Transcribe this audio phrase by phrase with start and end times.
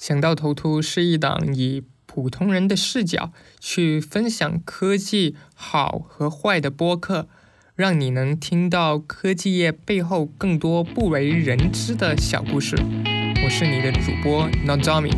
[0.00, 7.28] 想到头秃是一档以普通人的视角去分享科技好和坏的播客，
[7.74, 12.76] 让你能听到科技业背后更多不为人知的小故事。
[13.44, 15.12] 我是你的主播 Nozami。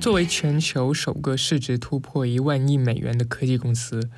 [0.00, 4.10] 作为全球首个市值突破一万亿美元的科技公司，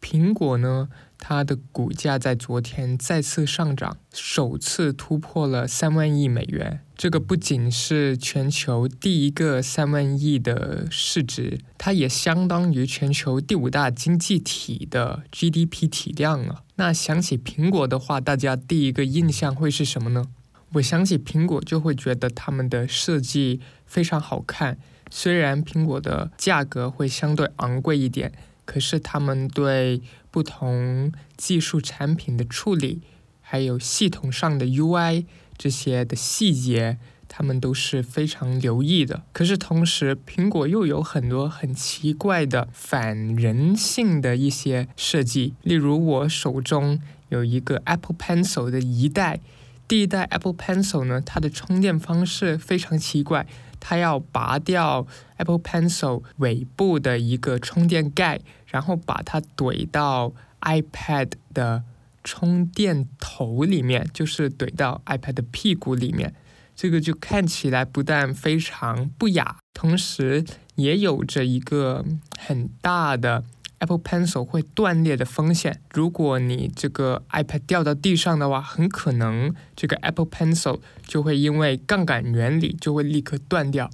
[0.00, 6.80] 苹果呢，它的股价在昨天再次上涨，首次突破了三万亿美元。
[6.96, 16.64] 这个不仅是全球第一个三万亿的市值，它也相当于全球第五大经济体的 GDP 体量了。
[16.76, 20.26] 那想起苹果的话，大家第一个印象会是什么呢？
[20.74, 24.78] 我想起苹果就会觉得他们的设计非常好看。
[25.10, 28.32] 虽然苹果的价格会相对昂贵一点，
[28.70, 33.00] 可是他们对不同技术产品的处理，
[33.40, 35.24] 还有系统上的 UI
[35.58, 36.96] 这些的细节，
[37.26, 39.24] 他们都是非常留意的。
[39.32, 49.40] 可是同时，苹果又有很多很奇怪的反人性的一些设计，例如我手中有一个 Apple Pencil 的一代，
[49.88, 53.48] 第一代 Apple Pencil 呢，它的充电方式非常奇怪。
[53.80, 55.06] 它要拔掉
[55.38, 61.82] Apple Pencil 尾部的一个充电盖，然后把它怼到 iPad 的
[62.22, 66.34] 充电头里面，就是怼到 iPad 的屁股里面。
[66.76, 70.44] 这个就看起来不但非常不雅，同时
[70.76, 72.04] 也有着一个
[72.38, 73.44] 很大的。
[73.80, 83.90] Apple Pencil 会断裂的风险，如果你这个 iPad 掉到地上的话，很可能这个 Apple Pencil 就会因为杠杆原理就会立刻断掉。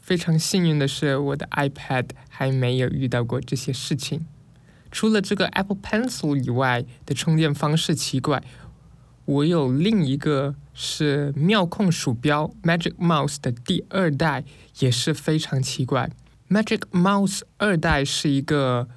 [0.00, 4.26] 非常幸运的是，我的 iPad 还没有遇到过这些事情。
[4.90, 8.42] 除了这个 Apple Pencil 以外的充电方式奇怪，
[9.26, 14.44] 我有另一个是妙控鼠标 Magic Mouse 的第二代，
[14.78, 16.10] 也是非常奇怪。
[16.48, 18.88] Magic Mouse 二代是一个。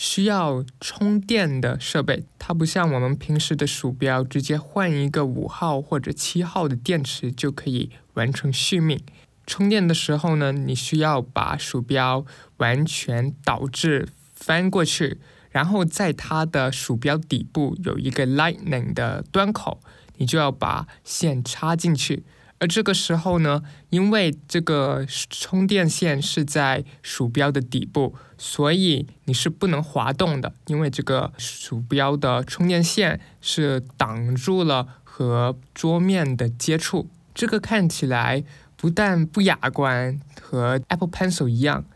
[0.00, 8.98] 需要充电的设备，它不像我们平时的鼠标，直接换一个五号或者七号的电池就可以完成续命。
[9.46, 12.24] 充电的时候呢，你需要把鼠标
[12.56, 15.18] 完全倒置翻过去，
[15.50, 19.82] 然后在它的鼠标底部有一个 Lightning 的端口，
[20.16, 22.24] 你就要把线插进去。
[22.60, 37.08] 而这个时候呢，因为这个充电线是在鼠标的底部，所以你是不能滑动的，因为这个鼠标的充电线是挡住了和桌面的接触。
[37.34, 38.44] 这个看起来
[38.76, 41.86] 不但不雅观，和 Apple Pencil 一样，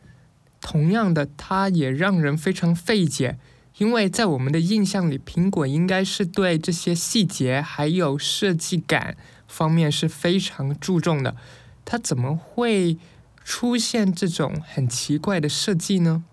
[0.63, 3.37] 同样的，它也让人非常费解，
[3.77, 9.19] 因为在我们的印象里，苹果应该是对这些细节还有设计感。
[9.57, 11.37] 方面是非常注重的，
[11.85, 12.99] 它怎么会
[13.45, 16.25] 出现这种很奇怪的设计呢？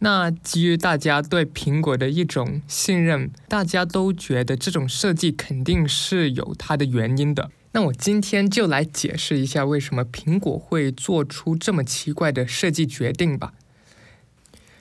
[0.00, 7.50] 那基于大家对苹果的一种信任，大家都觉得这种设计肯定是有它的原因的。
[7.72, 13.54] 那我今天就来解释一下为什么苹果会做出这么奇怪的设计决定吧。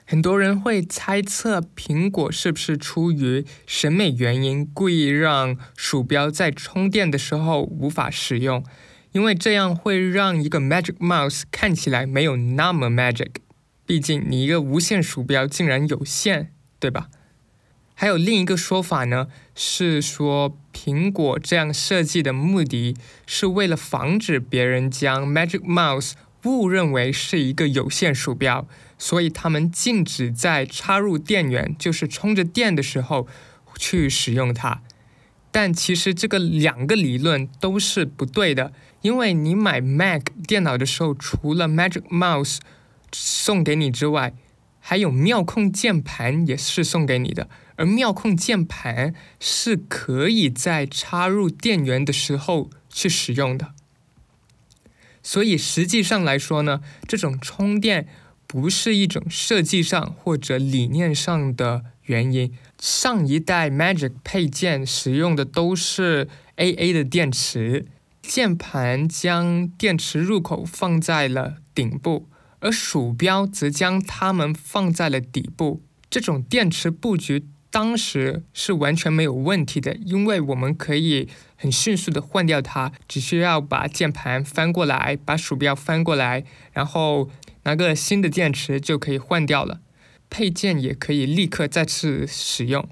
[0.07, 8.63] 很多人会猜测，苹果是不是出于审美原因，故意让鼠标在充电的时候无法使用，
[9.13, 13.31] 因为这样会让一个 Magic Mouse 看起来没有那么 magic。
[13.87, 17.09] 毕竟你一个无线鼠标竟然有线，对吧？
[17.95, 22.95] 还有另一个说法呢，是说苹果这样设计的目的
[23.25, 26.11] 是为了防止别人将 Magic Mouse
[26.51, 28.67] 误认为是一个有线鼠标。
[28.97, 33.27] 所以他们禁止在插入电源，就是充着电的时候
[33.77, 34.81] 去使用它。
[35.51, 42.59] 但其实这个两个理论都是不对的，因为你买 Mac 电脑的时候，除了 Magic Mouse
[43.11, 44.33] 送给你之外，
[44.79, 47.49] 还有妙控键盘也是送给你的。
[47.75, 53.73] 而妙控键盘是可以在插入电源的时候去使用的。
[55.25, 58.07] 所以实际上来说呢，这种充电。
[58.47, 62.53] 不是一种设计上或者理念上的原因。
[62.79, 67.87] 上一代 Magic 配件使用的都是 AA 的电池，
[68.21, 72.29] 键盘将电池入口放在了顶部，
[72.59, 75.81] 而鼠标则将它们放在了底部。
[76.09, 81.27] 这种电池布局当时是完全没有问题的，因为我们可以
[81.57, 87.29] 很迅速的换掉它，只需要把键盘翻过来，把鼠标翻过来，然后。
[87.67, 89.79] 拿个新的电池就可以换掉了。
[90.29, 92.87] 配件也可以立刻再次使用。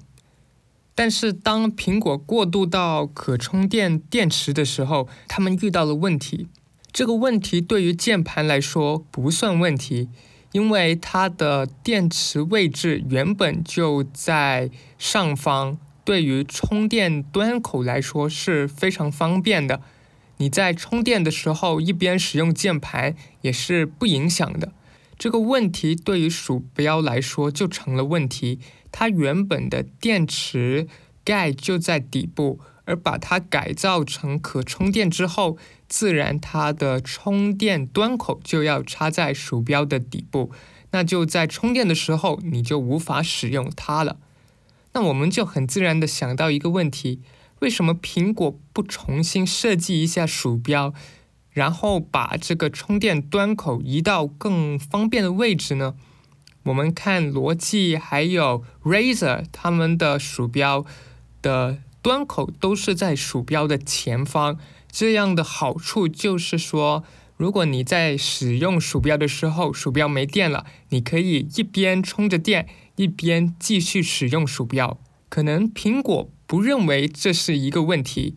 [0.96, 6.48] 但是当苹果过渡到可充电电池的时候，他们遇到了问题。
[6.90, 10.08] 这个问题对于键盘来说不算问题，
[10.54, 19.80] 因为它的电池位置原本就在上方，对于充电端口来说是非常方便的。
[20.36, 24.72] 你在充电的时候一边使用键盘也是不影响的。
[25.18, 28.60] 这个问题对于鼠标来说就成了问题。
[28.92, 30.86] 它原本的电池
[31.24, 35.56] 盖就在底部，而把它改造成可充电之后，
[35.88, 40.50] 自然它的充电端口就要插在鼠标的底部，
[40.90, 44.18] 那就在充电的时候你就无法使用它了。
[44.92, 47.20] 那我们就很自然的想到一个问题：
[47.60, 50.94] 为什么苹果不重新设计一下鼠标，
[51.50, 55.94] 然后把这个充电端口移到更方便的位置呢？
[56.64, 60.86] 我们看罗技还有 Razer，他们的鼠标
[61.42, 64.58] 的端口都是在鼠标的前方。
[64.92, 67.02] 这样的好处就是说，
[67.38, 74.98] 如果你在使用鼠标的时候，鼠标没电了，你可以一边充着电，一边继续使用鼠标。
[75.30, 78.36] 可能苹果不认为这是一个问题，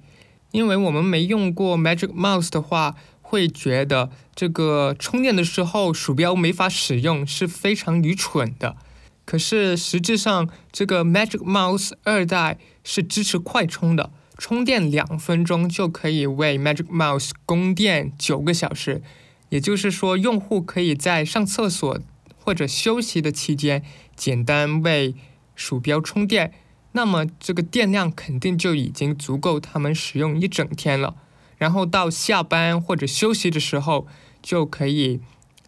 [0.52, 2.96] 因为我们没用过 Magic Mouse 的话。
[3.30, 8.78] 会觉得这个充电的时候鼠标没法使用是非常愚蠢的。
[9.27, 19.03] 可是实质上，这个 Magic Mouse 二代是支持快充的，充电两分钟就可以为 Magic Mouse 供电九个小时。
[19.50, 22.00] 也就是说，用户可以在上厕所
[22.38, 23.83] 或者休息的期间
[24.15, 25.13] 简单为
[25.56, 26.53] 鼠标充电，
[26.94, 31.18] 那么这个电量肯定就已经足够他们使用一整天了。
[31.57, 34.07] 然后到下班或者休息的时候，
[34.41, 35.19] 就可以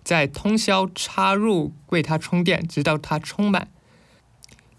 [0.03, 3.69] 在通宵插入为它充电，直到它充满。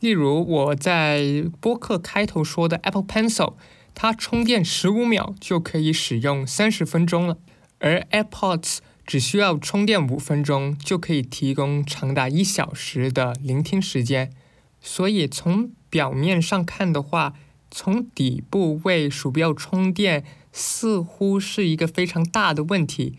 [0.00, 3.54] 例如我在播客开头说的 Apple Pencil，
[3.94, 7.38] 它充电十五秒就可以使用三十分钟了，
[7.78, 14.32] 而 AirPods 只需要充电五分钟就可以提供长达一小时的聆听时间。
[14.80, 17.34] 所以从表面上看的话，
[17.70, 20.24] 从底部为鼠标充电。
[20.52, 23.16] 似乎是一个非常大的问题，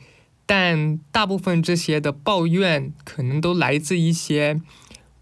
[0.53, 4.59] 但大部分这些的抱怨可能都来自一些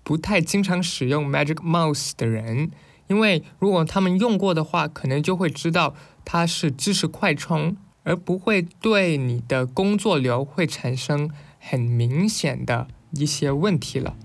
[0.04, 2.72] 不太经常使用 Magic Mouse 的人，
[3.06, 5.94] 因为如果他们用过的话，可能就会知道
[6.26, 11.30] 它是支持快充，而不会对你的工作流会产生
[11.60, 14.16] 很明显的一些问题了。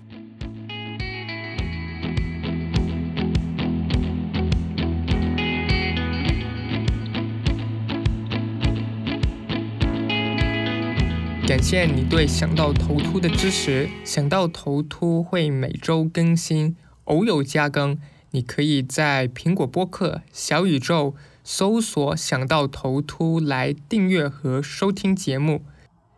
[11.54, 13.88] 感谢你对想到头秃的支持。
[14.04, 16.74] 想到头秃会每周更新，
[17.04, 17.96] 偶有加更。
[18.32, 21.14] 你可以在苹果播客、小宇宙
[21.44, 25.62] 搜索“想到头秃”来订阅和收听节目。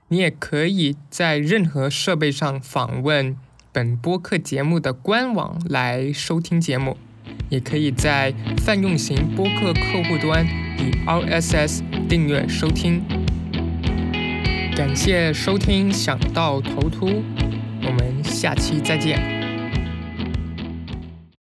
[0.09, 3.37] 你也可以在任何设备上访问
[3.71, 6.97] 本播客节目的官网来收听节目，
[7.51, 10.47] 也可以在泛用型播客客户端
[10.79, 13.16] 以 RSS 订阅收听。
[14.77, 17.23] 感谢收听，想到头秃，
[17.83, 19.36] 我们下期再见。